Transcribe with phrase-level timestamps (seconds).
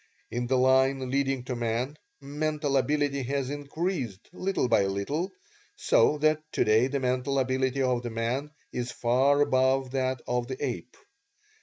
[0.31, 5.31] In the line leading to man, mental ability has increased little by little
[5.75, 10.57] so that today the mental ability of the man is far above that of the
[10.65, 10.97] ape.